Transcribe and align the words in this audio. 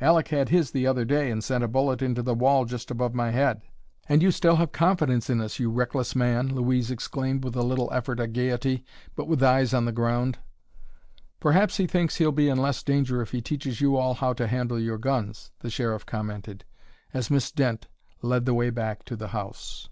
"Aleck 0.00 0.28
had 0.28 0.48
his 0.48 0.70
the 0.70 0.86
other 0.86 1.04
day, 1.04 1.30
and 1.30 1.44
sent 1.44 1.62
a 1.62 1.68
bullet 1.68 2.00
into 2.00 2.22
the 2.22 2.32
wall 2.32 2.64
just 2.64 2.90
above 2.90 3.14
my 3.14 3.30
head." 3.32 3.60
"And 4.08 4.22
you 4.22 4.30
still 4.30 4.56
have 4.56 4.72
confidence 4.72 5.28
in 5.28 5.42
us, 5.42 5.58
you 5.58 5.70
reckless 5.70 6.16
man!" 6.16 6.48
Louise 6.54 6.90
exclaimed 6.90 7.44
with 7.44 7.54
a 7.54 7.62
little 7.62 7.92
effort 7.92 8.18
at 8.18 8.32
gayety, 8.32 8.82
but 9.14 9.28
with 9.28 9.42
eyes 9.42 9.74
on 9.74 9.84
the 9.84 9.92
ground. 9.92 10.38
"Perhaps 11.38 11.76
he 11.76 11.86
thinks 11.86 12.16
he'll 12.16 12.32
be 12.32 12.48
in 12.48 12.56
less 12.56 12.82
danger 12.82 13.20
if 13.20 13.32
he 13.32 13.42
teaches 13.42 13.82
you 13.82 13.98
all 13.98 14.14
how 14.14 14.32
to 14.32 14.46
handle 14.46 14.80
your 14.80 14.96
guns," 14.96 15.50
the 15.58 15.68
Sheriff 15.68 16.06
commented, 16.06 16.64
as 17.12 17.30
Miss 17.30 17.52
Dent 17.52 17.86
led 18.22 18.46
the 18.46 18.54
way 18.54 18.70
back 18.70 19.04
to 19.04 19.16
the 19.16 19.28
house. 19.36 19.90